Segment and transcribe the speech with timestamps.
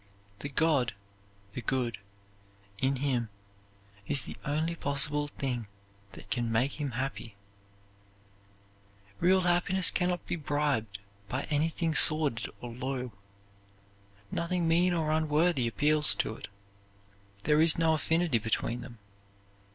[0.39, 0.95] The God
[1.53, 1.99] (the good)
[2.79, 3.29] in him
[4.07, 5.67] is the only possible thing
[6.13, 7.35] that can make him happy.
[9.19, 10.97] Real happiness can not be bribed
[11.29, 13.11] by anything sordid or low.
[14.31, 16.47] Nothing mean or unworthy appeals to it.
[17.43, 18.97] There is no affinity between them.